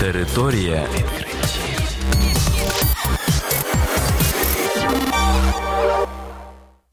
[0.00, 1.80] Територія відкриттів.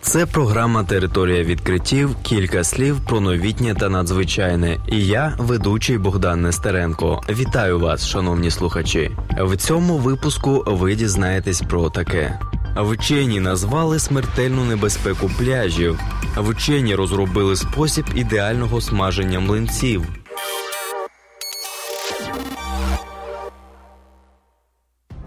[0.00, 2.16] Це програма Територія відкриттів.
[2.22, 4.78] Кілька слів про новітнє та надзвичайне.
[4.88, 7.22] І я, ведучий Богдан Нестеренко.
[7.28, 9.10] Вітаю вас, шановні слухачі.
[9.40, 12.40] В цьому випуску ви дізнаєтесь про таке.
[12.76, 16.00] Вчені назвали смертельну небезпеку пляжів.
[16.36, 20.02] Вчені розробили спосіб ідеального смаження млинців.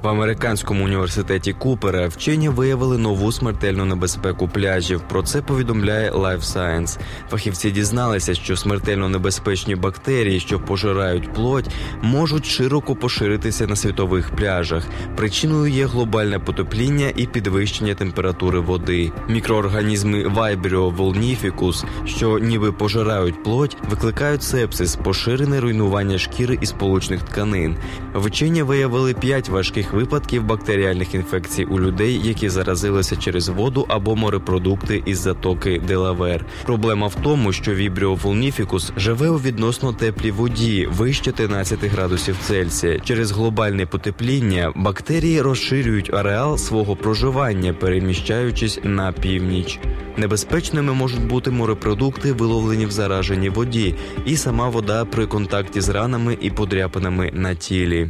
[0.04, 5.02] В американському університеті Купера вчені виявили нову смертельну небезпеку пляжів.
[5.10, 7.00] Про це повідомляє Life Science.
[7.30, 11.70] Фахівці дізналися, що смертельно небезпечні бактерії, що пожирають плоть,
[12.02, 14.84] можуть широко поширитися на світових пляжах.
[15.16, 19.12] Причиною є глобальне потепління і підвищення температури води.
[19.28, 27.78] Мікроорганізми Vibrio volnificus, що ніби пожирають плоть, викликають сепсис, поширене руйнування шкіри і сполучних тканин.
[28.16, 35.04] Вчені виявили п'ять важких випадків бактеріальних інфекцій у людей, які заразилися через воду або морепродукти
[35.06, 36.46] із затоки Делавер.
[36.66, 37.72] Проблема в тому, що
[38.16, 43.00] vulnificus живе у відносно теплій воді вище 13 градусів Цельсія.
[43.00, 49.80] Через глобальне потепління бактерії розширюють ареал свого проживання, переміщаючись на північ.
[50.18, 56.38] Небезпечними можуть бути морепродукти, виловлені в зараженій воді, і сама вода при контакті з ранами
[56.42, 58.10] і подряпинами на тілі.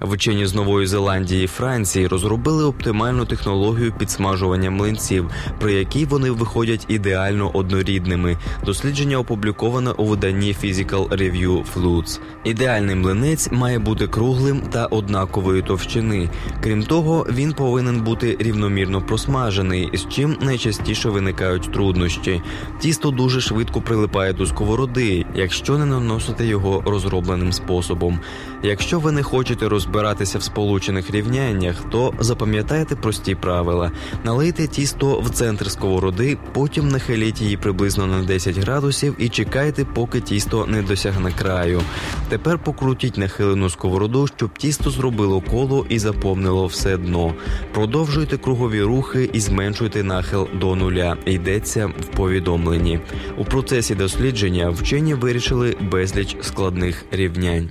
[0.00, 6.86] Вчені з Нової Зеландії і Франції розробили оптимальну технологію підсмажування млинців, при якій вони виходять
[6.88, 8.36] ідеально однорідними.
[8.64, 12.20] Дослідження опубліковане у виданні Physical Review Foods.
[12.44, 16.30] Ідеальний млинець має бути круглим та однакової товщини.
[16.62, 22.42] Крім того, він повинен бути рівномірно просмажений, з чим найчастіше виникають труднощі.
[22.80, 28.20] Тісто дуже швидко прилипає до сковороди, якщо не наносити його розробленим способом.
[28.62, 33.90] Якщо ви не хочете роз розбиратися в сполучених рівняннях, то запам'ятайте прості правила:
[34.24, 40.20] налийте тісто в центр сковороди, потім нахиліть її приблизно на 10 градусів і чекайте, поки
[40.20, 41.80] тісто не досягне краю.
[42.28, 47.34] Тепер покрутіть нахилену сковороду, щоб тісто зробило коло і заповнило все дно.
[47.72, 51.16] Продовжуйте кругові рухи і зменшуйте нахил до нуля.
[51.26, 53.00] Йдеться в повідомленні.
[53.38, 57.70] У процесі дослідження вчені вирішили безліч складних рівнянь.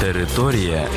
[0.00, 0.88] Територія.